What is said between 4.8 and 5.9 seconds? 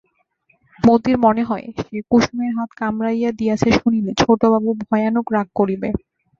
ভয়ানক রাগ করিবে।